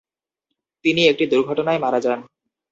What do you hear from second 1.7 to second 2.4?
মারা যান।